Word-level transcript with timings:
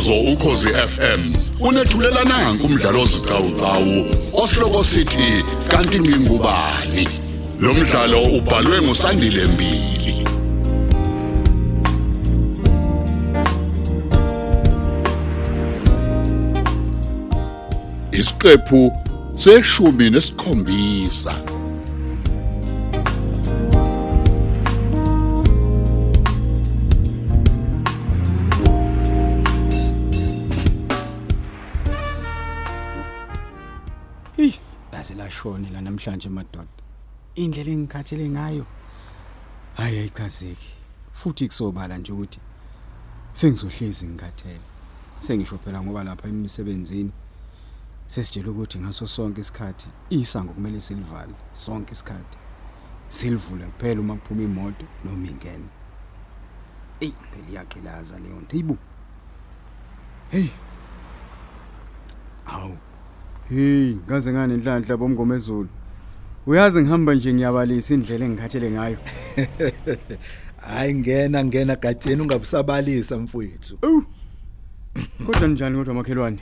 umsakazo 0.00 0.32
ukhosi 0.32 0.66
FM 0.66 1.34
unethulela 1.60 2.24
nanku 2.24 2.66
umdlalo 2.66 3.02
ozicawucawu 3.02 4.06
osihloko 4.32 4.84
sithi 4.84 5.44
kanti 5.68 6.00
ngingubani? 6.00 7.08
Lo 7.60 7.74
mdlalo 7.74 8.22
ubhalwe 8.22 8.82
ngusandile 8.82 9.44
mbili. 9.44 10.26
Isiqephu 18.12 18.92
seshumi 19.36 20.10
nesikhombisa. 20.10 21.59
Lashone 35.40 35.70
la 35.70 35.80
namhlanje 35.80 36.28
madoda. 36.28 36.68
Indlela 37.34 37.70
engikhathele 37.70 38.28
ngayo 38.28 38.66
hayi 39.76 39.98
ayichazeki. 39.98 40.72
Futhi 41.12 41.48
kusobala 41.48 41.98
nje 41.98 42.12
ukuthi 42.12 42.40
sengizohlezi 43.32 44.06
ngikhathele. 44.06 44.60
Sengisho 45.18 45.58
phela 45.58 45.82
ngoba 45.82 46.04
lapha 46.04 46.28
emsebenzini 46.28 47.12
sesitshela 48.06 48.50
ukuthi 48.50 48.78
ngaso 48.78 49.06
sonke 49.06 49.40
isikhathi 49.40 49.88
isango 50.10 50.52
kumele 50.52 50.80
silivale 50.80 51.34
sonke 51.52 51.92
isikhathi. 51.92 52.38
Silivule 53.08 53.66
kuphela 53.66 54.00
uma 54.00 54.16
kuphuma 54.16 54.42
imoto 54.42 54.86
noma 55.04 55.26
ingene. 55.26 55.68
Ey, 57.00 57.12
phela 57.30 57.48
iyaqilaza 57.50 58.18
leyo 58.18 58.40
nto. 58.40 58.50
Hayibo. 58.50 58.76
Hey. 60.30 60.50
Awu. 62.46 62.89
Hey, 63.50 63.96
ngaze 64.06 64.32
ngane 64.32 64.54
inhlanhla 64.54 64.96
bomngomezulu. 64.96 65.68
Uyazi 66.46 66.82
ngihamba 66.82 67.14
nje 67.14 67.34
ngiyabalisa 67.34 67.94
indlela 67.94 68.24
engikhathele 68.24 68.70
ngayo. 68.70 68.98
Hayi 70.66 70.94
ngena 70.94 71.44
ngena 71.44 71.76
gadeni 71.76 72.22
ungabusabalisa 72.22 73.18
mfowethu. 73.18 73.78
Awu. 73.82 74.04
Kodwa 75.26 75.48
njani 75.48 75.76
kodwa 75.76 75.94
makhelwane? 75.94 76.38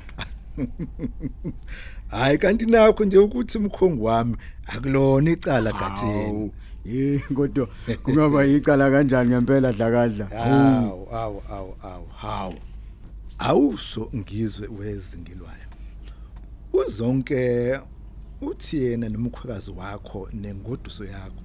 Hayi 2.11 2.39
kanti 2.39 2.67
nakho 2.67 3.05
nje 3.05 3.19
ukuthi 3.19 3.59
umkhongi 3.59 4.03
wami 4.03 4.37
akulona 4.67 5.31
icala 5.31 5.73
gadeni. 5.73 6.25
Hawu. 6.25 6.53
Eh 6.87 7.21
kodwa 7.35 7.69
kungaba 8.03 8.45
yicala 8.45 8.91
kanjani 8.91 9.31
ngempela 9.31 9.73
dlakadla? 9.73 10.27
Hawu 10.27 11.09
awu 11.13 11.43
awu 11.51 11.75
awu 11.83 12.07
hawu. 12.17 12.55
Awusho 13.39 14.11
ngizwe 14.15 14.69
wezingilwayo. 14.79 15.68
Uzonke 16.73 17.81
uthi 18.41 18.77
yena 18.77 19.09
nomkhwekazi 19.09 19.71
wakho 19.71 20.29
nengoduso 20.33 21.05
yakho 21.05 21.43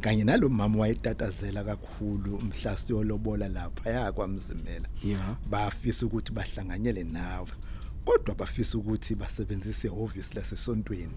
kanye 0.00 0.24
nalomama 0.24 0.78
wayetatazela 0.78 1.64
kakhulu 1.64 2.40
mhla 2.40 2.76
siyolobola 2.76 3.48
lapha 3.48 3.90
yakwamzimela. 3.90 4.88
Yeah. 5.04 5.36
bafisa 5.50 6.06
ukuthi 6.06 6.32
bahlanganyele 6.32 7.04
nawe 7.04 7.48
kodwa 8.04 8.34
bafisa 8.34 8.78
ukuthi 8.78 9.14
basebenzise 9.14 9.86
ihhovisi 9.88 10.34
lasesontweni 10.34 11.12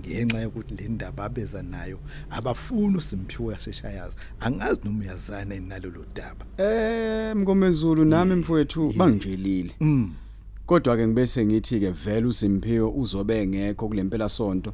ngenxa 0.00 0.40
yokuthi 0.40 0.74
le 0.74 0.88
ndaba 0.88 1.24
abeza 1.24 1.62
nayo 1.62 1.98
abafuni 2.30 2.96
uSimphiwe 2.96 3.54
yasheshayazi 3.54 4.16
angazi 4.40 4.80
noma 4.84 5.00
uyazana 5.00 5.60
nalolu 5.60 6.04
daba 6.14 6.44
Eh 6.58 7.36
mngomezulu 7.36 8.04
nami 8.04 8.34
mfowethu 8.34 8.92
bangijelile. 8.96 9.74
mm 9.80 10.14
Kodwa 10.72 10.96
ke 10.96 11.06
ngibese 11.06 11.46
ngithi 11.46 11.80
ke 11.80 11.90
vele 11.90 12.26
uSimphiwe 12.26 12.92
uzobe 12.96 13.42
engekho 13.42 13.88
kulempela 13.88 14.28
sonto. 14.28 14.72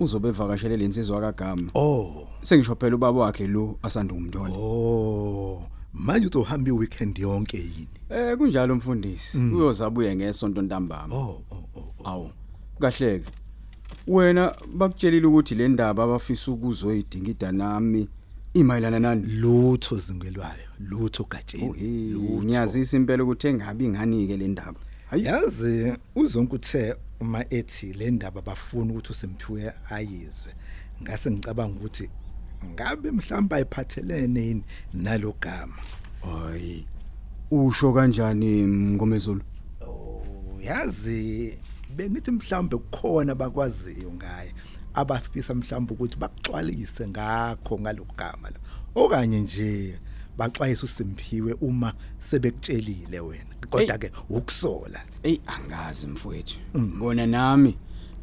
Uzobe 0.00 0.28
evakashele 0.28 0.76
lensizwa 0.76 1.20
kaGama. 1.20 1.70
oh 1.74 2.28
Sengisho 2.42 2.76
phela 2.76 2.94
ubaba 2.94 3.20
wakhe 3.20 3.46
lo 3.46 3.76
asanda 3.82 4.14
umntwana. 4.14 4.54
oh 4.56 5.66
manje 5.92 6.26
uzohamba 6.28 6.70
iweekend 6.70 7.18
yonke 7.18 7.56
yini 7.56 7.88
Eh 8.10 8.36
kunjalo 8.36 8.74
mfundisi. 8.74 9.38
Uyozabuye 9.38 10.16
ngesonto 10.16 10.62
ntambama. 10.62 11.14
oh 11.14 11.42
oh 11.50 11.64
oh 11.74 11.94
oh. 11.98 12.08
Awu. 12.08 12.30
Kahleke. 12.80 13.30
Wena 14.06 14.54
bakutshelile 14.74 15.26
ukuthi 15.26 15.54
le 15.54 15.68
ndaba 15.68 16.04
abafisa 16.04 16.50
ukuzoyidingida 16.52 17.52
nami 17.52 18.08
imayelana 18.54 18.98
nani? 18.98 19.26
lutho 19.26 19.96
zingelwayo 19.96 20.70
lutho 20.80 21.26
gatsheni 21.30 22.12
lutho 22.12 22.42
ngiyazisa 22.44 22.96
impela 22.96 23.24
ukuthi 23.24 23.48
engabi 23.48 23.88
nganike 23.88 24.36
le 24.36 24.48
ndaba. 24.48 24.80
Hayi. 25.10 25.24
yazi 25.24 25.96
uzonke 26.14 26.54
uthe 26.54 26.94
uma 27.20 27.44
ethi 27.50 27.92
le 27.92 28.10
ndaba 28.10 28.42
bafuna 28.42 28.92
ukuthi 28.92 29.12
uSimphiwe 29.12 29.72
ayizwe 29.90 30.54
ngase 31.02 31.30
ngicabanga 31.30 31.76
ukuthi 31.76 32.10
ngabe 32.64 33.10
mhlamba 33.10 33.56
ayiphathelene 33.56 34.40
yini 34.40 34.64
nalogama 34.94 35.74
Hayi. 36.22 36.86
Usho 37.50 37.92
kanjani 37.92 38.66
ngomezulu? 38.66 39.42
yazi 40.62 41.58
bengithi 41.96 42.30
mhlambe 42.30 42.76
kukhona 42.76 43.34
bakwaziyo 43.34 44.12
ngaye 44.12 44.54
abafisa 44.94 45.54
mhlamba 45.54 45.92
ukuthi 45.94 46.16
baxwalise 46.18 47.08
ngakho 47.08 47.80
ngalogama 47.80 48.50
lo 48.50 48.60
okanye 48.94 49.40
nje 49.40 49.98
baxwayisa 50.38 50.84
uSimphiwe 50.84 51.52
uma 51.60 51.94
sebekutshelile 52.30 53.20
wena. 53.20 53.54
Kodwa 53.70 53.98
ke 53.98 54.12
ukusola. 54.30 55.00
Ey 55.22 55.40
angazi 55.46 56.06
mfowethu. 56.06 56.58
Bona 56.98 57.26
nami 57.26 57.76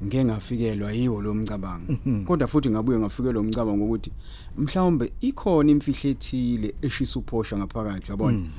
ngeke 0.03 0.25
ngafikelwa 0.25 0.91
yiwo 0.91 1.21
lo 1.21 1.33
mcabango. 1.33 1.97
Kodwa 2.25 2.47
futhi 2.47 2.69
ngabuye 2.69 2.99
ngafikelwa 2.99 3.41
umcabango 3.41 3.85
ukuthi 3.85 4.11
mhlawumbe 4.57 5.11
ikhona 5.21 5.71
imfihlo 5.71 6.09
ethile 6.09 6.73
eshisa 6.81 7.19
uphosha 7.19 7.57
ngaphakathi 7.57 8.11
yabona. 8.11 8.49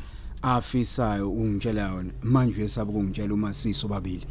Afisayo 0.43 1.31
ungitshela 1.33 1.83
yona. 1.89 2.13
Manje 2.23 2.59
uyesaba 2.59 2.91
ukungitshela 2.91 3.35
uma 3.35 3.55
siso 3.55 3.89
babili. 3.89 4.27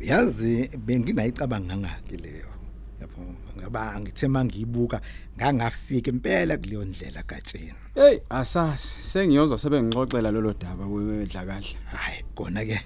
yazi 0.00 0.70
bengingayicabanga 0.86 1.76
ngaki 1.76 2.16
leyo. 2.16 2.51
Yabo 3.18 3.60
ngaba 3.60 4.00
ngithe 4.00 4.28
mangiyibuka 4.28 5.00
ngangafika 5.36 6.10
impela 6.10 6.56
kuleyo 6.56 6.84
ndlela 6.84 7.22
gatsheni 7.22 7.74
Hey 7.94 8.20
asasi 8.30 9.02
sengiyozwa 9.02 9.58
sebengixoxela 9.58 10.30
lolo 10.30 10.52
daba 10.52 10.86
wedlakahle. 10.86 11.76
hayi 11.84 12.24
kona 12.34 12.64
ke 12.64 12.80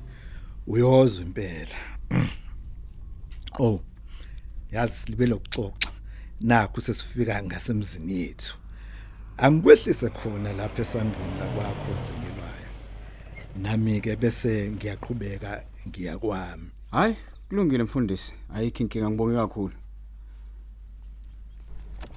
uyozwa 0.66 1.24
impela. 1.24 1.78
Oh 3.58 3.80
yazi 4.72 5.06
libe 5.06 5.26
lokuxoxa. 5.26 5.90
Nakho 6.40 6.80
sesifika 6.80 7.42
ngasemzini 7.42 8.20
yethu. 8.20 8.56
Angikwehlise 9.38 10.08
khona 10.08 10.52
lapha 10.52 10.82
esangweni 10.82 11.46
kwakho 11.54 11.92
zingelwayo 12.06 12.70
nami 13.56 14.00
ke 14.00 14.16
bese 14.16 14.70
ngiyaqhubeka 14.70 15.64
ngiya 15.88 16.18
kwami. 16.18 16.70
Hayi 16.90 17.16
kulungile 17.48 17.82
mfundisi. 17.82 18.34
Ayikho 18.54 18.82
inkinga 18.82 19.10
ngibonge 19.10 19.36
kakhulu. 19.36 19.74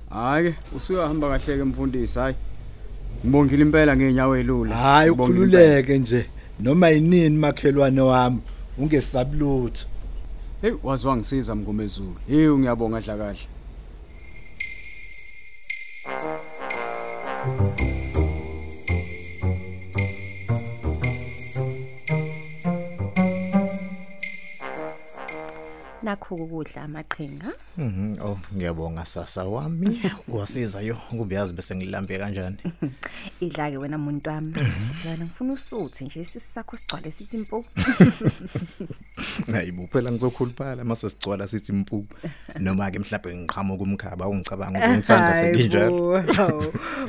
Hayi 0.10 0.52
ke 0.52 0.60
usuyahamba 0.76 1.30
kahle 1.30 1.58
ke 1.58 1.64
mfundisi 1.64 2.20
hayi. 2.20 2.36
Ngibongile 3.26 3.62
impela 3.62 3.96
ngeenyawo 3.96 4.38
elula. 4.38 4.76
hayi 4.76 5.10
ukhululeke 5.10 5.98
nje 6.00 6.26
noma 6.60 6.90
yinini 6.90 7.38
makhelwane 7.38 8.02
wami 8.02 8.40
ungesabi 8.78 9.38
lutho 9.38 9.86
Hey 10.62 10.74
wazwa 10.84 11.18
ngisiza 11.18 11.56
mngomezulu. 11.56 12.16
Hey 12.28 12.48
ngiyabonga 12.48 13.02
dla 13.02 13.18
kahle. 13.18 13.48
Nakho 26.10 26.36
ukudla 26.36 26.82
amaqhinga. 26.84 27.54
Mhm 27.78 28.18
oh 28.22 28.40
ngiyabonga 28.56 29.06
sasa 29.06 29.46
wami. 29.46 30.02
Wasiza 30.28 30.82
yo 30.82 30.98
ukubiyazi 31.14 31.54
bese 31.54 31.76
ngilambe 31.76 32.18
kanjani? 32.18 32.58
Idla 33.46 33.72
ke 33.72 33.78
wena 33.78 33.98
muntu 33.98 34.30
wami. 34.30 34.54
Lana 35.06 35.26
ngifuna 35.26 35.54
usuthi 35.54 36.06
nje 36.06 36.26
sisakho 36.26 36.78
sigcwale 36.78 37.12
sithi 37.12 37.38
impu 37.38 37.66
hayibo 39.54 39.88
phela 39.88 40.12
ngizokhuluphala 40.12 40.84
mase 40.84 41.10
sigcwala 41.10 41.48
sithi 41.48 41.72
impuphu 41.72 42.16
noma 42.60 42.92
ke 42.92 43.00
mhlawumbe 43.00 43.38
ngiqhamuka 43.38 43.84
umkhaba 43.84 44.28
ungicabanga 44.28 44.80
uzongithanda 44.80 45.34
senginjalo 45.34 46.24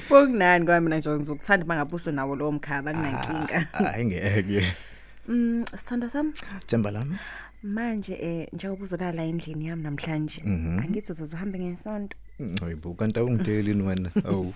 Kunani 0.09 0.65
kwami 0.67 0.85
mina 0.85 0.99
nje 0.99 1.11
ngizokuthanda 1.11 1.67
mangabuso 1.67 2.13
nawo 2.13 2.37
lowo 2.37 2.53
mkhaba 2.53 2.93
kunankinga 2.93 3.69
hayi 3.73 4.05
ngeke. 4.05 4.90
Mm 5.31 5.65
sithando 5.77 6.09
sami? 6.09 6.33
Themba 6.67 6.91
lami. 6.91 7.17
Manje 7.63 8.15
eh 8.21 8.49
njengoba 8.53 8.85
uzolala 8.85 9.23
endlini 9.23 9.67
yami 9.67 9.83
namhlanje 9.83 10.43
angithi 10.83 11.13
uzozohambe 11.13 11.59
ngesonto. 11.59 12.17
Hayibo 12.61 12.95
kanti 12.95 13.19
awungideli 13.19 13.83
wena. 13.83 14.11
Awu. 14.29 14.55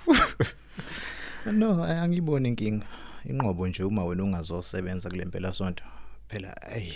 No 1.53 1.85
angiboni 1.85 2.49
inkinga. 2.49 2.87
Inqobo 3.25 3.69
nje 3.69 3.85
uma 3.85 4.05
wena 4.05 4.25
ungazosebenza 4.25 5.11
kulempela 5.11 5.53
sonto 5.53 5.85
phela 6.29 6.57
hey 6.69 6.93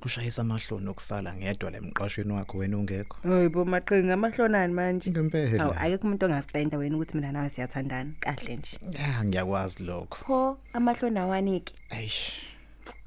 kushayisa 0.00 0.42
amahloni 0.42 0.88
okusala 0.88 1.34
ngedwa 1.34 1.70
lemqashweni 1.70 2.32
wakho 2.32 2.58
wena 2.58 2.78
ungekho. 2.78 3.18
Hayibo 3.22 3.64
maqhinga 3.64 4.14
amahlonani 4.14 4.72
manje. 4.72 5.10
ngempela. 5.10 5.64
Awu 5.64 5.72
akekho 5.72 6.06
umuntu 6.06 6.26
ongasilenda 6.26 6.78
wena 6.78 6.96
ukuthi 6.96 7.16
mina 7.16 7.32
nawe 7.32 7.50
siyathandana. 7.50 8.12
Kahle 8.20 8.56
nje. 8.56 8.78
ya 8.92 9.24
ngiyakwazi 9.24 9.82
lokho. 9.82 10.18
Pho 10.24 10.58
amahloni 10.72 11.18
awaniki. 11.18 11.74
eish. 11.90 12.57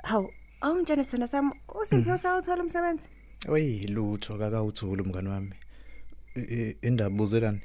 Hawu 0.03 0.33
awungitshene 0.61 1.03
sona 1.03 1.27
sami 1.27 1.51
usiphi 1.81 2.11
usawuthola 2.11 2.63
umsebenzi? 2.63 3.07
oyi 3.49 3.87
lutho 3.87 4.37
kakawuthula 4.37 5.03
umngani 5.03 5.29
wami 5.29 5.53
I- 6.35 6.39
i- 6.55 6.75
indaba 6.81 7.09
buzelani 7.15 7.61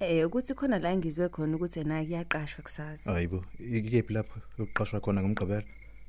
Eh 0.00 0.26
ukuthi 0.26 0.54
khona 0.54 0.78
la 0.78 0.96
ngizwe 0.96 1.28
khona 1.28 1.56
ukuthi 1.56 1.80
ena 1.80 2.04
kuyaqashwa 2.04 2.62
kusasa. 2.62 3.10
hayibo 3.12 3.44
ikephi 3.58 4.12
lapho 4.14 4.40
yokuqashwa 4.58 5.00
khona 5.00 5.22
ngomgqibelo 5.22 5.62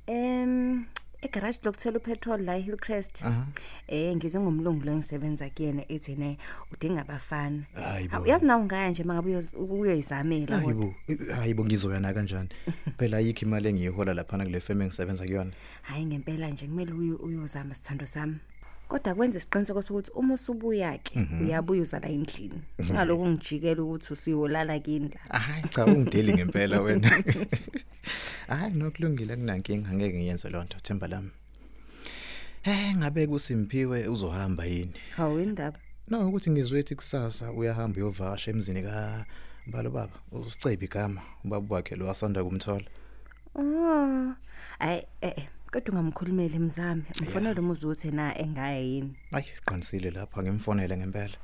Em 0.07 0.85
egarage 1.25 1.59
lokuthela 1.63 1.97
upetrol 1.97 2.41
la 2.43 2.57
eHillcrest. 2.57 3.21
Aha. 3.23 3.45
Eh 3.87 4.15
ngizwe 4.15 4.41
ngomlungu 4.41 4.85
lo 4.85 4.91
engisebenza 4.91 5.49
kuyena 5.49 5.83
ethi 5.91 6.15
ne 6.15 6.37
udinga 6.73 7.01
abafana. 7.01 7.63
Hayibo. 7.73 8.11
Hawu 8.11 8.27
yazi 8.27 8.45
nawe 8.45 8.63
ngaya 8.65 8.89
nje 8.89 9.03
mangabe 9.03 9.31
uyoz- 9.31 9.57
uyoyizamela 9.57 10.45
kodwa. 10.45 10.59
hayibo 10.61 10.95
i- 11.07 11.33
hayibo 11.33 11.65
ngizoyana 11.65 12.13
kanjani 12.13 12.49
phela 12.97 13.17
ayikho 13.17 13.45
imali 13.45 13.69
engiyihola 13.69 14.13
lapha 14.13 14.37
kule 14.37 14.59
firm 14.59 14.81
engisebenza 14.81 15.25
kuyona 15.25 15.51
Hayi 15.81 16.05
ngempela 16.05 16.49
nje 16.49 16.65
kumele 16.67 16.91
uyo- 16.93 17.17
uyozama 17.23 17.73
sithando 17.75 18.05
sami. 18.05 18.35
Kodwa 18.87 19.15
kwenza 19.15 19.39
isiqiniseko 19.39 19.81
sokuthi 19.81 20.11
uma 20.15 20.33
usubuya 20.33 20.97
ke 20.97 21.19
uyabuya 21.41 21.81
uzala 21.81 22.07
endlini. 22.07 22.61
Ngaloku 22.91 23.27
ngijikela 23.27 23.83
ukuthi 23.83 24.13
usuyolala 24.13 24.79
kini 24.79 25.09
la. 25.09 25.39
hayi 25.39 25.63
cha 25.69 25.85
ungideli 25.85 26.33
ngempela 26.33 26.81
wena 26.81 27.09
hayi 28.47 28.73
nokulungile 28.77 29.35
kunankinga 29.35 29.89
angeke 29.89 30.17
ngiyenze 30.17 30.49
lonto 30.49 30.77
themba 30.79 31.07
lami 31.07 31.31
eh 32.63 32.95
ngabe 32.97 33.27
kusimpiwe 33.27 34.07
uzohamba 34.07 34.65
yini 34.65 34.93
Hawu 35.17 35.39
indaba. 35.39 35.79
no 36.07 36.27
ukuthi 36.29 36.49
ngizwethi 36.51 36.95
kusasa 36.95 37.51
uyahamba 37.51 37.97
uyovasha 37.97 38.51
emzini 38.51 38.81
ka 38.83 39.25
mbalo 39.67 39.89
baba 39.91 40.13
usicebe 40.31 40.85
igama 40.85 41.21
ubaba 41.45 41.75
wakhe 41.75 41.95
lo 41.95 42.09
asanda 42.09 42.43
kumthola 42.43 42.85
Oh. 43.57 44.33
Ay 44.79 45.01
eh 45.21 45.47
kodwa 45.71 45.91
ungamkhulumeli 45.91 46.59
mzami. 46.59 47.03
Mfonele 47.21 47.59
umuzi 47.59 47.87
uthi 47.87 48.11
na 48.11 48.37
engaya 48.37 48.79
yini. 48.79 49.15
ayi 49.31 49.45
qinisile 49.65 50.11
lapha 50.11 50.43
ngimfonele 50.43 50.97
ngempela 50.97 51.37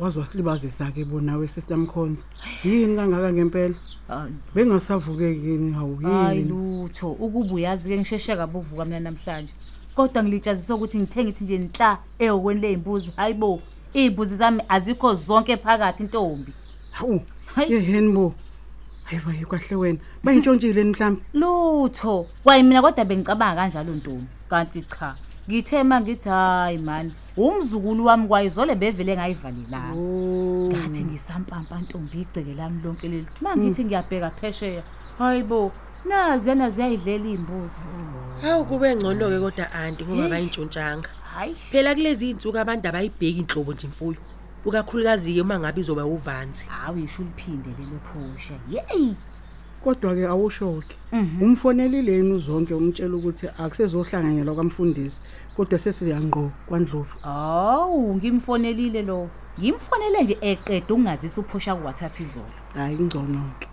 wazi 0.00 0.18
wasilibazisa 0.18 0.90
ke 0.90 1.04
bona 1.04 1.36
we 1.36 1.46
system 1.48 1.86
cons. 1.86 2.26
Yini 2.64 2.96
kangaka 2.96 3.32
ngempela? 3.32 3.74
Hayi. 4.08 4.32
Bengasavukeki 4.54 5.48
yini 5.48 5.72
hawu 5.72 5.96
hayi 5.96 6.38
yini? 6.38 6.48
lutho 6.48 7.10
ukuba 7.10 7.54
uyazi 7.54 7.88
ke 7.88 7.96
ngisheshe 7.98 8.36
kabi 8.36 8.58
ukuvuka 8.58 8.84
mina 8.84 9.00
namhlanje 9.00 9.52
kodwa 9.94 10.22
ngilitshaziswa 10.22 10.76
ukuthi 10.76 10.98
ngithenga 10.98 11.30
ithi 11.30 11.44
nje 11.44 11.54
inhla 11.54 11.98
eyokweni 12.18 12.60
lezimbuzi 12.60 13.12
hayibo 13.16 13.60
izimbuzi 13.94 14.36
zami 14.36 14.62
azikho 14.68 15.14
zonke 15.14 15.56
phakathi 15.56 16.02
intombi 16.02 16.52
Hawu. 16.90 17.20
Hayi. 17.54 17.72
Yeheni 17.72 18.12
bo. 18.12 18.34
Hayiba 19.04 19.32
yikwahle 19.32 19.76
wena. 19.76 19.98
Bayintshontshile 20.24 20.84
mhlawumbe. 20.84 21.22
lutho 21.34 22.26
kwayi 22.42 22.62
mina 22.62 22.82
kodwa 22.82 23.04
bengicabanga 23.04 23.60
kanjalo 23.60 23.92
ntombi 23.94 24.26
kanti 24.48 24.82
cha 24.82 25.14
ngithe 25.48 25.82
mangithi 25.82 26.28
hayi 26.28 26.78
man 26.78 27.12
umzukulu 27.36 28.04
wami 28.06 28.28
kwayizole 28.28 28.74
bevele 28.74 29.16
ngayivalelana 29.16 29.94
Oh. 29.96 30.68
ngathi 30.72 31.04
ngisampampa 31.04 31.78
ntombi 31.80 32.20
igceke 32.20 32.54
lami 32.54 32.82
lonke 32.84 33.08
leli 33.08 33.26
mangithi 33.40 33.84
ngiyabheka 33.84 34.30
phesheya 34.30 34.82
hayibo 35.18 35.72
nazi 36.04 36.48
yana 36.48 36.70
ziyayidlela 36.70 37.24
izimbuzi 37.28 37.86
Hawu 38.42 38.64
kube 38.64 38.94
ngcono 38.96 39.28
ke 39.30 39.38
kodwa 39.40 39.72
anti 39.72 40.04
ngoba 40.04 40.28
bayintshontshanga. 40.28 41.08
hayi 41.34 41.54
Phela 41.54 41.94
kulezi 41.94 42.30
insuku 42.30 42.58
abantu 42.58 42.88
abayibheki 42.88 43.38
inhlobo 43.40 43.72
nje 43.72 43.86
imfuyo. 43.86 44.16
Ukakhulukazi 44.64 45.34
ke 45.34 45.40
uma 45.42 45.58
ngabe 45.58 45.80
izoba 45.80 46.04
uvanzi. 46.06 46.66
hawu 46.68 46.98
isho 46.98 47.22
uliphinde 47.22 47.70
lelo 47.78 47.98
phosha 47.98 48.54
yeyi 48.70 49.16
Kodwa 49.84 50.14
ke 50.14 50.26
awushoke. 50.26 50.96
Umfonelile 51.40 52.12
yini 52.12 52.32
uzonke 52.32 52.74
umtshela 52.74 53.16
ukuthi 53.16 53.46
akusezohlanganyelwa 53.58 54.54
kwamfundisi 54.54 55.20
kodwa 55.56 55.78
sesiyangqo 55.78 56.50
kwaNdlovu. 56.66 57.14
Awu 57.22 58.14
ngimfonelile 58.16 59.02
lo. 59.02 59.30
Ngimfonele 59.58 60.22
nje 60.22 60.38
eqeda 60.40 60.94
ukungazisa 60.94 61.40
uphosha 61.40 61.74
ku 61.74 61.84
WhatsApp 61.86 62.20
izolo. 62.20 62.58
Hayi 62.74 62.98
ngcono 62.98 63.42
ke. 63.60 63.68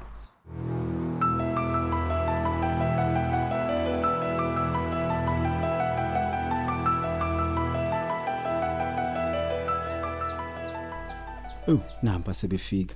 Oh, 11.68 11.82
namba 12.04 12.34
sebefika. 12.34 12.96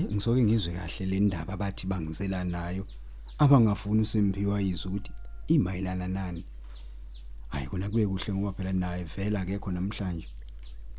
Hayi, 0.00 0.12
ngisoke 0.14 0.42
ngizwe 0.42 0.72
kahle 0.72 1.06
le 1.06 1.20
ndaba 1.20 1.52
abathi 1.52 1.86
bangizela 1.86 2.44
nayo. 2.44 2.86
Abangafuni 3.38 4.02
uSimpiwa 4.02 4.60
yizwe 4.60 4.90
ukuthi 4.90 5.12
imayilana 5.48 6.08
nani. 6.08 6.44
Hayi 7.48 7.66
kona 7.66 7.88
kube 7.88 8.06
kuhle 8.06 8.34
ngoba 8.34 8.52
phela 8.52 8.72
naye 8.72 9.04
vela 9.04 9.40
akekho 9.40 9.70
namhlanje. 9.70 10.28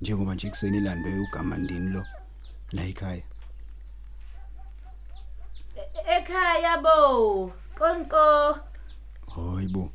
Njengoba 0.01 0.36
nje 0.36 0.50
kuseni 0.50 0.77
ilandwe 0.77 1.19
uGamandini 1.19 1.89
lo 1.89 2.06
la 2.71 2.86
ekhaya. 2.86 3.24
Ekhaya 6.18 6.77
bo. 6.77 7.51
Qonqo. 7.77 8.57
Hayibo. 9.36 9.92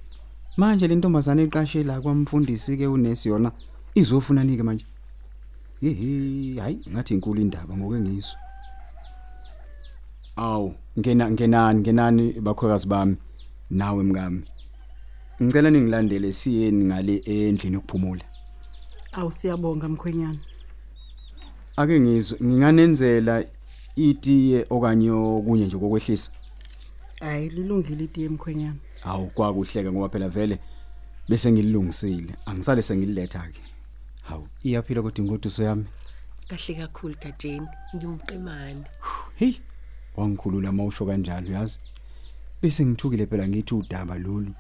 Manje 0.57 0.89
le 0.89 0.95
ntombazane 0.95 1.43
eqashe 1.43 1.85
la 1.85 2.01
kwamfundisi 2.01 2.77
ke 2.77 2.87
unesi 2.87 3.29
yona 3.29 3.53
izofuna 3.95 4.45
nike 4.45 4.63
manje. 4.63 4.87
Yihi, 5.83 6.59
hayi 6.59 6.83
ngathi 6.89 7.15
inkulu 7.15 7.41
indaba 7.41 7.77
ngoke 7.77 7.99
ngizwe. 7.99 8.39
Aw, 10.37 10.71
ngena 10.99 11.31
ngenani 11.31 11.81
ngenani 11.81 12.33
bakhwekazi 12.41 12.87
bami 12.87 13.17
nawe 13.71 14.05
mngami. 14.05 14.45
Ngicela 15.43 15.71
ningilandele 15.71 16.33
siyeni 16.33 16.85
ngale 16.85 17.17
endlini 17.25 17.75
yokuphumula. 17.75 18.25
Awu 19.13 19.33
siyabonga 19.33 19.89
mkhwenyana. 19.89 20.39
Ake 21.77 22.01
ngizwe 22.01 22.39
nginganenzela 22.43 23.45
itiye 23.97 24.67
okanye 24.71 25.11
okunye 25.11 25.67
nje 25.67 25.77
kokwehlisa. 25.79 26.31
Hayi 27.21 27.49
lilungile 27.49 28.05
itiye 28.05 28.29
mkhwenyana. 28.29 28.77
Hawu 29.01 29.27
kwakuhleke 29.27 29.93
ngoba 29.93 30.09
phela 30.09 30.29
vele 30.29 30.59
bese 31.29 31.53
ngilungisile. 31.53 32.35
Angisale 32.47 32.83
sengililetha 32.83 33.39
ke. 33.39 33.63
Hawu, 34.23 34.49
iyaphila 34.63 35.03
kodwa 35.03 35.25
ingoduso 35.25 35.65
yami. 35.65 35.85
Kahle 36.49 36.75
kakhulu 36.75 37.15
Gadeni. 37.23 37.69
Ngiyumqemane. 37.95 38.85
Hey, 39.37 39.55
wangikhulula 40.17 40.73
mawusho 40.73 41.07
kanjalo 41.07 41.51
yazi. 41.53 41.79
Bese 42.63 42.87
ngithukile 42.87 43.27
phela 43.27 43.49
ngithi 43.49 43.75
udaba 43.75 44.19
lolu 44.19 44.53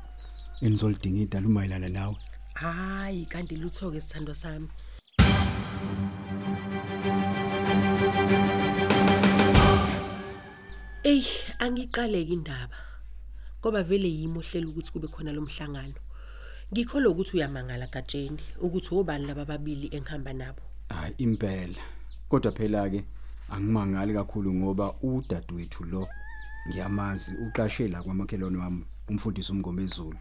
enizolidinga 0.60 1.20
idala 1.20 1.46
umayelana 1.46 1.88
nawe. 1.88 2.16
Hayi 2.54 3.26
kanti 3.26 3.56
lutho 3.56 3.90
ke 3.90 4.00
sithando 4.00 4.34
sami. 4.34 4.68
Ey, 11.02 11.24
angiqaleke 11.58 12.32
indaba. 12.32 12.76
Ngoba 13.60 13.82
vele 13.82 14.08
yimi 14.08 14.38
ohlela 14.38 14.66
ukuthi 14.68 14.92
kube 14.92 15.08
khona 15.08 15.32
lomhlangano. 15.32 16.00
Ngikholwa 16.72 17.10
ukuthi 17.12 17.36
uyamangala 17.36 17.86
Gadeni 17.86 18.40
ukuthi 18.60 18.94
obani 18.94 19.26
laba 19.26 19.44
babili 19.44 19.88
engihamba 19.92 20.32
nabo. 20.32 20.62
Hayi 20.88 21.14
impela. 21.18 21.82
Kodwa 22.28 22.52
phela 22.52 22.90
ke 22.90 23.04
angimangali 23.50 24.14
kakhulu 24.14 24.54
ngoba 24.54 24.94
udadewethu 25.02 25.84
lo 25.84 26.08
ngiyamazi 26.68 27.34
uqashela 27.34 28.02
kwamakhelwane 28.02 28.58
wami 28.58 28.84
umfundisi 29.08 29.52
umngomezulu. 29.52 30.18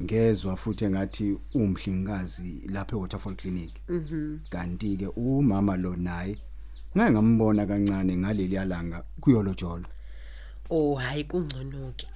Ngezwe 0.00 0.56
futhi 0.56 0.84
engathi 0.84 1.38
umhlengikazi 1.54 2.62
lapha 2.68 2.96
eWaterfall 2.96 3.36
Clinic. 3.36 3.72
Mhm. 3.88 4.38
Kanti 4.50 4.96
ke 4.96 5.06
umama 5.16 5.76
lo 5.76 5.96
naye 5.96 6.38
ngeke 6.96 7.10
ngambona 7.12 7.66
kancane 7.66 8.16
ngaleli 8.16 8.54
yalanga 8.54 9.04
kuyolojolo. 9.20 9.86
Oh 10.70 10.94
hayi 10.94 11.24
kungcono 11.24 11.92
ke. 11.96 12.06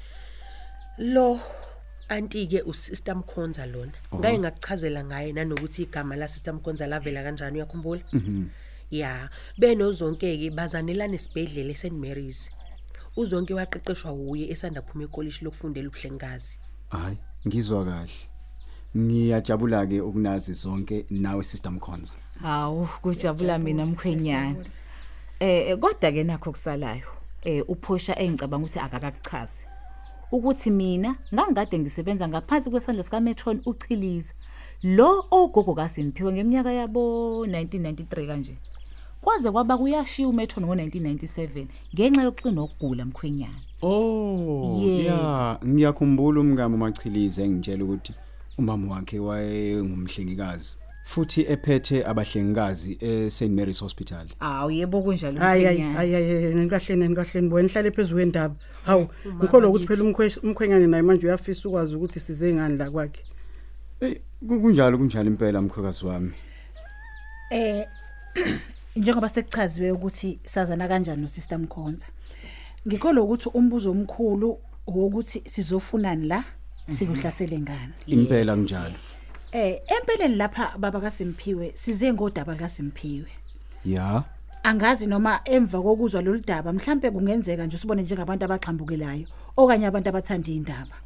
Lo 0.99 1.40
anti 2.09 2.47
ke 2.47 2.62
uSister 2.62 3.16
Mkhonza 3.16 3.66
lona. 3.66 3.92
Ngeke 4.14 4.38
ngakuchazela 4.38 5.04
ngaye 5.04 5.33
nanokuthi 5.33 5.83
igama 5.83 6.16
la 6.16 6.28
Sister 6.28 6.54
Mkhonza 6.54 6.87
lavela 6.87 7.23
kanjani 7.23 7.57
uyakhumbula? 7.57 8.02
Mhm. 8.12 8.45
Ya, 8.93 9.31
benozonke 9.59 10.37
ke 10.37 10.51
bazanelana 10.51 11.15
esibhedlela 11.15 11.73
eSt 11.73 11.93
Mary's. 11.93 12.51
Uzonke 13.17 13.55
waqeqeshwa 13.55 14.13
uye 14.13 14.51
esanda 14.53 14.83
phuma 14.83 15.05
ecollege 15.05 15.45
lokufundela 15.45 15.89
ubuhlengikazi. 15.89 16.59
Hayi, 16.91 17.17
ngizwa 17.47 17.85
kahle. 17.85 18.13
Ngiyajabula 18.97 19.87
ke 19.87 20.01
ukunazi 20.01 20.53
zonke 20.53 21.07
nawe 21.11 21.43
Sister 21.43 21.73
Mkhonza. 21.73 22.13
Hawu 22.41 22.89
kujabula 23.03 23.59
mina 23.59 23.87
mkhwenyana. 23.87 24.65
Eh 25.41 25.79
kodwa 25.79 26.13
ke 26.13 26.25
nakho 26.25 26.53
kusalayo. 26.53 27.09
Eh 27.43 27.65
uphosha 27.69 28.19
engicabanga 28.19 28.67
ukuthi 28.67 28.79
akakakuchazi. 28.79 29.65
Ukuthi 30.33 30.71
mina 30.71 31.17
ngangikade 31.35 31.79
ngisebenza 31.79 32.29
ngaphansi 32.29 32.71
kwesandla 32.71 33.05
sika 33.05 33.21
Metron 33.21 33.63
uchiliza. 33.67 34.35
Lo 34.83 35.25
ogogo 35.31 35.75
kaSimphiwe 35.75 36.33
ngeminyaka 36.33 36.73
yabo 36.73 37.47
1993 37.47 38.27
kanje. 38.27 38.57
Kwaze 39.23 39.50
kwaba 39.50 39.79
kuyashiya 39.79 40.29
uMetron 40.29 40.64
ngo1997 40.67 41.67
ngenxa 41.95 42.23
yokuqina 42.23 42.61
okugula 42.62 43.05
mkhwenyana. 43.05 43.61
Oh, 43.83 44.79
Yebo. 44.83 45.00
yeah, 45.02 45.59
ngiyakhumbula 45.67 46.41
umngamo 46.41 46.76
machilize 46.76 47.43
engitshela 47.45 47.85
ukuthi 47.85 48.12
umama 48.59 48.95
wakhe 48.95 49.19
wayengumhlengikazi 49.19 50.76
futhi 51.05 51.41
ephethe 51.49 52.05
abahlengikazi 52.07 52.99
eSt 53.00 53.43
Mary's 53.43 53.81
Hospital. 53.81 54.26
Awu 54.41 54.71
yebo 54.71 55.02
kunjalo 55.02 55.41
hayi 55.41 55.64
hayi 55.64 55.79
mkhwenyana. 55.79 55.97
hayi 55.99 56.12
hayi 56.12 56.55
nenkahleni 56.55 57.02
nenkahleni 57.09 57.52
wena 57.55 57.69
hlale 57.69 57.91
phezulu 57.91 58.17
kwendaba 58.17 58.55
hawu 58.85 59.09
ngikholwa 59.38 59.69
ukuthi 59.69 59.87
phela 59.87 60.02
umkhwe- 60.02 60.41
umkhwenyane 60.45 60.87
naye 60.87 61.02
manje 61.02 61.26
uyafisa 61.26 61.69
ukwazi 61.69 61.97
ukuthi 61.97 62.21
size 62.21 62.55
ngani 62.55 62.76
la 62.76 62.91
kwakhe 62.91 63.23
Hey, 64.00 64.14
ku- 64.49 64.61
kunjalo 64.61 64.99
kunjalo 64.99 65.26
impela 65.26 65.62
mkhwekazi 65.62 66.07
wami. 66.07 66.33
Eh 67.50 67.87
njengoba 68.97 69.29
sekuchaziwe 69.29 69.91
ukuthi 69.91 70.39
sazana 70.45 70.89
kanjani 70.89 71.23
nosister 71.23 71.59
Mkhonza. 71.59 72.07
Ngikholwa 72.87 73.25
ukuthi 73.25 73.49
umbuzo 73.55 73.91
omkhulu 73.91 74.59
wokuthi 74.87 75.43
sizofunani 75.47 76.27
la 76.27 76.45
sikuhlasele 76.91 77.61
ngani. 77.61 77.93
Impela 78.07 78.55
kunjalo. 78.55 78.95
Eh 79.53 79.81
empeleni 79.87 80.37
lapha 80.37 80.79
baba 80.79 81.01
kaSimphiwe 81.01 81.73
size 81.75 82.13
ngodaba 82.13 82.55
kaSimphiwe. 82.55 83.29
Ya. 83.85 84.25
Angazi 84.63 85.07
noma 85.07 85.41
emva 85.45 85.83
kokuzwa 85.83 86.23
lolu 86.23 86.43
daba 86.47 86.73
mhlambe 86.73 87.11
kungenzeka 87.11 87.67
nje 87.67 87.77
usibone 87.77 88.03
njengabantu 88.03 88.45
abaxhambukelayo 88.45 89.27
okanye 89.57 89.87
abantu 89.87 90.09
abathanda 90.09 90.51
indaba. 90.51 90.97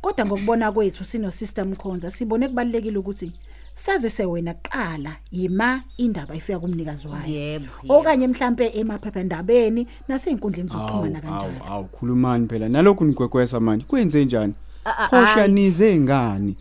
Kodwa 0.00 0.26
ngokubona 0.26 0.72
kwethu 0.72 1.04
sino 1.04 1.30
sister 1.30 1.66
Mkhonza 1.66 2.10
sibone 2.10 2.48
kubalekile 2.48 2.98
ukuthi 2.98 3.32
saze 3.78 4.10
sewena 4.10 4.54
kuqala 4.54 5.16
yima 5.30 5.82
indaba 5.96 6.34
ifika 6.34 6.58
kumnikazi 6.58 7.08
wayo. 7.08 7.26
Yebo. 7.34 7.66
yebo. 7.82 7.98
okanye 7.98 8.26
mhlambe 8.28 8.66
emaphephandabeni 8.74 9.86
nasey'nkundleni 10.08 10.68
zokuxhumana 10.68 11.18
Awu, 11.22 11.40
kanjalo 11.40 11.64
awu, 11.72 11.84
khulumani 11.84 12.48
phela 12.48 12.68
nalokhu 12.68 13.04
nigwegwesa 13.04 13.60
manje. 13.60 13.84
Kwenze 13.84 14.24
njani? 14.24 14.54
A- 14.84 14.90
a- 14.98 15.08
Phosha 15.08 15.26
hayi. 15.32 15.52
nize 15.52 15.98
ngani? 16.00 16.56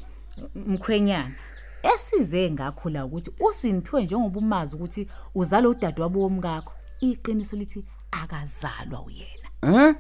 mkhwenyana 0.56 1.32
esize 1.96 2.52
ngakho 2.52 2.90
la 2.90 3.06
ukuthi 3.06 3.32
uSimphiwe 3.40 4.04
njengoba 4.04 4.40
umazi 4.40 4.76
ukuthi 4.76 5.08
uzalo 5.36 5.70
udadewabo 5.70 6.22
womkakho 6.22 6.74
iqiniso 7.02 7.56
lithi 7.58 7.84
akazalwa 8.12 9.02
uyena 9.06 9.48
Eh? 9.88 9.96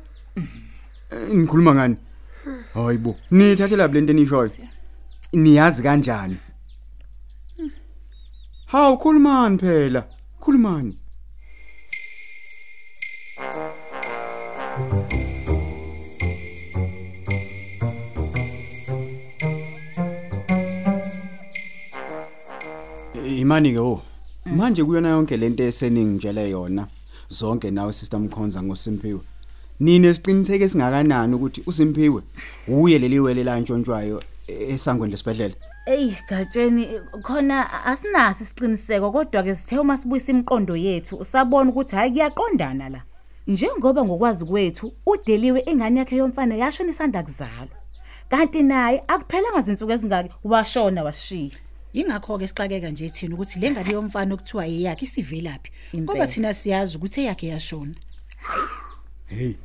Eh, 1.11 1.29
Nikhuluma 1.33 1.75
ngani? 1.75 1.95
Hayibo, 2.73 3.15
nithathela 3.31 3.87
lento 3.87 4.11
enishoyo. 4.13 4.51
Niyazi 5.33 5.83
kanjani? 5.83 6.37
Hawu 8.67 8.97
khulumani 8.97 9.57
phela. 9.57 10.03
Khulumani. 10.41 10.97
Eh, 23.15 23.39
Imani 23.39 23.71
ke 23.71 23.79
wo. 23.79 24.01
Manje 24.45 24.83
kuyona 24.83 25.09
yonke 25.09 25.37
lento 25.37 25.63
eseningitshele 25.63 26.49
yona 26.49 26.87
zonke 27.29 27.71
nawe 27.71 27.93
sister 27.93 28.19
Mkhonza 28.19 28.63
ngoSimphiwe. 28.63 29.21
Nine 29.79 30.13
siqiniseke 30.13 30.63
esingakanani 30.63 31.35
ukuthi 31.35 31.63
uSimphiwe 31.65 32.21
uye 32.67 32.99
leli 32.99 33.19
wele 33.19 33.43
la 33.43 33.59
ntshontshwayo 33.59 34.17
eh, 34.19 34.36
esangweni 34.47 35.11
lesibedlela. 35.11 35.55
Ey 35.85 36.13
gatsheni 36.29 36.87
khona 37.23 37.85
asinaso 37.85 38.43
isiqiniseko 38.43 39.11
kodwa 39.11 39.43
ke 39.43 39.55
sithe 39.55 39.79
uma 39.79 39.97
sibuyisa 39.97 40.31
imiqondo 40.31 40.75
yethu 40.75 41.23
sabona 41.25 41.69
ukuthi 41.71 41.95
hayi 41.95 42.11
kuyaqondana 42.11 42.89
la 42.89 43.01
njengoba 43.47 44.05
ngokwazi 44.05 44.45
kwethu 44.45 44.93
udeliwe 45.05 45.59
ingane 45.65 45.99
yakhe 45.99 46.15
yomfana 46.15 46.55
yashona 46.55 46.89
isanda 46.89 47.23
kuzalwa 47.23 47.77
kanti 48.29 48.63
naye 48.63 49.03
akuphelanga 49.07 49.59
izinsuku 49.59 49.91
ezingaki 49.91 50.29
washona 50.43 51.03
wasishiya 51.03 51.55
yingakho 51.93 52.37
ke 52.37 52.47
sixakeka 52.47 52.89
nje 52.89 53.09
thina 53.09 53.35
ukuthi 53.35 53.59
le 53.59 53.71
ngane 53.71 53.91
yomfana 53.93 54.33
okuthiwa 54.35 54.65
yeyakhe 54.65 55.05
isivelaphi 55.05 55.71
Impela. 55.93 56.03
ngoba 56.03 56.27
thina 56.27 56.53
siyazi 56.53 56.97
ukuthi 56.97 57.21
eyakhe 57.21 57.47
yashona 57.47 57.95
Hey, 59.25 59.55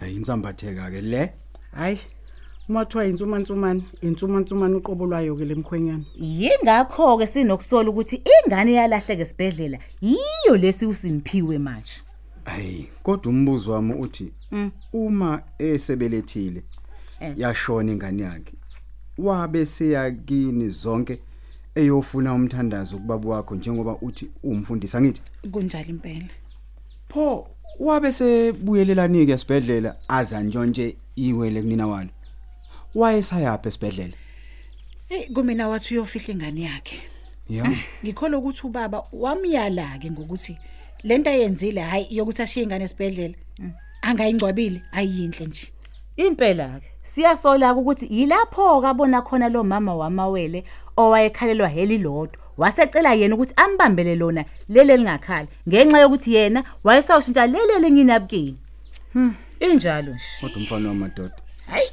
hey 0.00 0.14
insambatheka 0.16 0.90
ke 0.90 1.00
le. 1.00 1.32
hayi 1.72 1.98
uma 2.70 2.84
kuthiwa 2.84 3.06
insumansumane 3.06 3.82
insumansumane 4.02 4.74
uqobo 4.76 5.06
lwayo 5.06 5.36
ke 5.36 5.44
lemkhwenyana 5.44 6.04
yingakho 6.16 7.18
ke 7.18 7.26
sinokusola 7.26 7.90
ukuthi 7.90 8.22
ingane 8.44 8.72
yalahleke 8.72 9.22
esibhedlela 9.22 9.78
yiyo 10.02 10.56
lesi 10.56 10.86
uSimphiwe 10.86 11.58
manje 11.58 11.92
Hey, 12.56 12.84
kodwa 13.02 13.32
umbuzo 13.32 13.72
wami 13.72 13.92
uthi 13.94 14.32
uma 14.92 15.42
esebelethile 15.58 16.62
Eh. 17.20 17.34
yashona 17.38 17.92
ingane 17.92 18.22
yakhe. 18.22 18.52
Wabe 19.18 19.66
seyakini 19.66 20.68
zonke 20.68 21.18
eyofuna 21.74 22.34
umthandazo 22.34 22.96
kubaba 22.98 23.28
wakho 23.30 23.54
njengoba 23.54 23.96
uthi 24.02 24.28
umfundisi 24.44 24.96
angithi. 24.96 25.22
kunjalo 25.52 25.88
impela 25.88 26.24
Pho 27.08 27.46
wabe 27.80 28.12
sebuyelelanike 28.12 29.32
esibhedlela 29.32 29.96
aza 30.08 30.40
ntshontshe 30.42 30.96
iwele 31.16 31.62
kunina 31.62 31.86
walo. 31.86 32.08
Wayesayapha 32.94 33.68
esibhedlela. 33.68 34.14
hey 35.08 35.26
kumina 35.34 35.68
wathi 35.68 35.94
uyofihla 35.94 36.34
ingane 36.34 36.60
yakhe 36.60 37.00
Ya. 37.48 37.64
ngikholwa 38.04 38.38
ukuthi 38.38 38.66
ubaba 38.66 39.02
wamyala 39.12 39.98
ke 39.98 40.10
ngokuthi 40.10 40.58
lento 41.02 41.30
ayenzile 41.30 41.80
hayi 41.80 42.06
yokuthi 42.10 42.42
ashiye 42.42 42.64
ingane 42.64 42.84
esibhedlela 42.84 43.34
angayingcwabile 44.02 44.82
ayinhle 44.92 45.46
nje 45.46 45.66
impela 46.16 46.80
ke 46.80 46.86
siyasola 47.02 47.74
ukuthi 47.74 48.06
yilapho 48.10 48.80
kabona 48.80 49.22
khona 49.22 49.48
lo 49.48 49.64
mama 49.64 49.94
wamawele 49.94 50.64
owayekhalelwa 50.96 51.68
heli 51.68 51.98
lodwa 51.98 52.38
wasecela 52.56 53.14
yena 53.14 53.34
ukuthi 53.34 53.54
ambambele 53.56 54.14
lona 54.14 54.44
lele 54.68 54.96
lingakhali 54.96 55.48
ngenxa 55.68 55.98
yokuthi 56.00 56.34
yena 56.34 56.64
wayesawushintsha 56.84 57.46
lele 57.46 57.78
linginabukini 57.78 58.56
injalo 59.60 60.12
nje 60.12 60.24
Kodwa 60.40 60.56
umfana 60.56 60.88
wamadoda. 60.88 61.34
hayi 61.70 61.88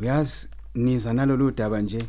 Uyazi 0.00 0.48
niza 0.74 1.12
nalolu 1.12 1.50
daba 1.50 1.80
nje. 1.80 2.02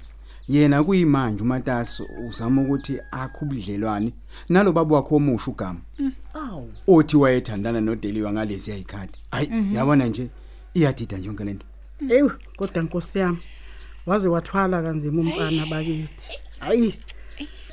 Yena 0.48 0.84
kuyimanje 0.84 1.44
uMatasi 1.44 2.04
uzama 2.30 2.62
ukuthi 2.62 3.00
akhe 3.12 3.46
ubudlelwane 3.46 4.14
nalo 4.50 4.72
baba 4.72 4.96
wakhe 4.96 5.16
omusha 5.16 5.52
ugama. 5.52 5.82
awu 6.34 6.74
Othi 6.88 7.18
wayethandana 7.18 7.82
noDeliwa 7.82 8.34
ngalezi 8.34 8.72
ayikhadi. 8.72 9.20
Hayi, 9.32 9.50
yabona 9.72 10.06
nje 10.06 10.30
iyadida 10.74 11.18
nje 11.18 11.28
yonke 11.28 11.44
lento. 11.44 11.66
ewu 12.10 12.32
kodwa 12.58 12.84
nkosi 12.84 13.20
yami 13.20 13.40
waze 14.06 14.28
wathwala 14.28 14.82
kanzima 14.82 15.22
umfana 15.22 15.66
bakithi 15.66 16.30
hayi 16.60 16.96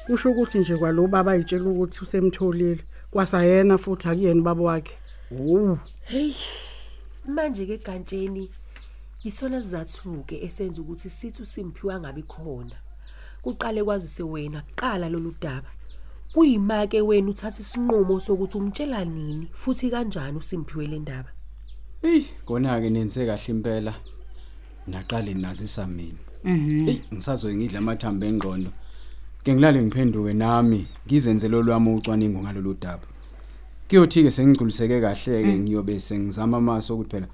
kusho 0.07 0.31
ukuthi 0.31 0.59
nje 0.59 0.77
kwalo 0.77 1.09
baba 1.09 1.33
ayitshela 1.33 1.65
ukuthi 1.65 2.01
usemtholile 2.03 2.85
kwasayena 3.11 3.79
futhi 3.79 4.09
akuyena 4.09 4.43
baba 4.43 4.63
wakhe 4.63 4.95
oh 5.33 5.79
Hey. 6.05 6.35
Manje 7.27 7.67
ke 7.67 7.77
gantsheni 7.79 8.51
isona 9.27 9.63
sizathuke 9.63 10.45
esenza 10.47 10.83
ukuthi 10.83 11.11
sithi 11.11 11.43
uSimphiwe 11.43 11.95
angabi 11.95 12.23
khona. 12.23 12.77
Kuqale 13.43 13.85
kwazise 13.85 14.23
wena 14.23 14.63
kuqala 14.63 15.09
lolu 15.09 15.35
daba. 15.41 15.71
Kuyimake 16.33 17.01
wena 17.01 17.31
uthatha 17.31 17.61
isinqumo 17.61 18.21
sokuthi 18.21 18.59
umtshela 18.59 19.05
nini 19.05 19.47
futhi 19.47 19.91
kanjani 19.91 20.39
uSimphiwe 20.39 20.87
le 20.87 20.99
ndaba. 20.99 21.31
Hey, 22.03 22.25
kona 22.45 22.81
ke 22.81 22.91
nenze 22.91 23.27
kahle 23.27 23.49
impela. 23.49 23.95
Naqale 24.87 25.35
nazisa 25.35 25.87
mina. 25.87 26.19
mhm 26.45 26.87
Hey, 26.87 27.01
ngisazoye 27.15 27.57
ngidla 27.57 27.79
amathambo 27.79 28.27
engqondo. 28.27 28.71
Ke 29.45 29.55
ngilale 29.55 29.83
ngiphenduke 29.83 30.33
nami 30.35 30.87
ngizenze 31.07 31.49
lo 31.49 31.63
lwami 31.63 31.95
ucwaningo 31.95 32.43
ngalolu 32.43 32.75
daba. 32.75 33.07
Kuyothi 33.89 34.23
ke 34.23 34.31
sengigculiseke 34.31 35.01
kahle 35.01 35.43
ke 35.43 35.59
ngiyobe 35.59 36.01
sengizama 36.01 36.57
amaso 36.57 36.95
ukuthi 36.95 37.11
phela 37.11 37.29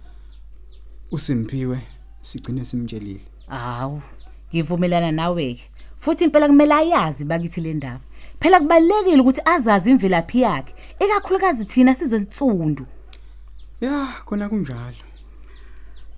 uSimphiwe 1.12 1.78
sigcine 2.23 2.64
simtshelile. 2.64 3.21
awu 3.49 4.02
ngivumelana 4.50 5.12
nawe 5.12 5.54
ke 5.54 5.64
futhi 5.99 6.25
impela 6.25 6.47
kumele 6.49 6.75
ayazi 6.75 7.25
bakithi 7.25 7.61
le 7.61 7.75
ndaba 7.75 8.00
phela 8.40 8.61
kubalekile 8.61 9.21
ukuthi 9.21 9.40
azazi 9.45 9.90
imvelaphi 9.90 10.40
yakhe 10.40 10.75
ikakhulukazi 11.04 11.64
thina 11.64 11.95
sizwe 11.95 12.19
insundu 12.19 12.87
Ya, 13.83 14.09
khona 14.26 14.49
kunjalo. 14.49 15.02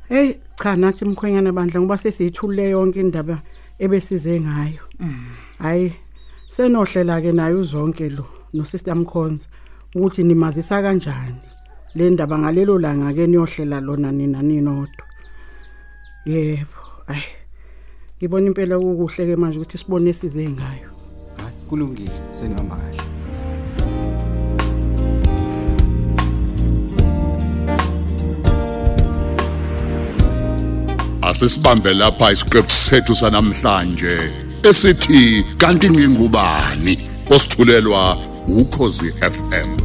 Hey 0.08 0.34
cha 0.62 0.76
nathi 0.76 1.04
mkhwenyana 1.04 1.52
bandla 1.52 1.80
ngoba 1.80 1.98
sesiyithulile 1.98 2.70
yonke 2.70 3.00
indaba 3.00 3.42
ebesize 3.78 4.40
ngayo. 4.40 4.84
Hayi 5.58 5.92
senohlela 6.48 7.20
ke 7.22 7.32
nayo 7.32 7.60
uzonke 7.60 8.08
lo 8.08 8.26
no 8.52 8.64
sister 8.64 8.94
Mkhonza 8.96 9.46
ukuthi 9.94 10.22
nimazisa 10.22 10.82
kanjani 10.82 11.40
le 11.94 12.10
ndaba 12.10 12.38
ngalelo 12.38 12.78
langa 12.78 13.12
ke 13.12 13.26
niyohlela 13.26 13.80
lona 13.80 14.12
nina 14.12 14.42
ninodwa. 14.42 15.04
Yebo. 16.26 16.80
Ay. 17.08 17.22
Ngibona 18.18 18.46
impela 18.46 18.78
ukuhle 18.78 19.26
ke 19.26 19.36
manje 19.36 19.58
ukuthi 19.58 19.78
sibone 19.78 20.12
size 20.12 20.48
ngayo. 20.48 20.94
hayi 21.36 21.56
kulungile 21.68 22.10
senihamba 22.32 22.76
kahle 22.76 23.02
asisibambe 31.22 31.94
lapha 31.94 32.32
isiqephu 32.32 32.70
sethu 32.70 33.14
sanamhlanje 33.16 34.18
esithi 34.62 35.44
kanti 35.58 35.90
ngingubani 35.90 36.98
osithulelwa 37.30 38.16
ukhozi 38.48 39.12
FM 39.20 39.83